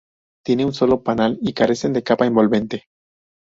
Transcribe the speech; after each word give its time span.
Tienen 0.43 0.65
un 0.65 0.73
solo 0.73 1.03
panal 1.03 1.37
y 1.43 1.53
carecen 1.53 1.93
de 1.93 2.01
capa 2.01 2.25
envolvente. 2.25 2.85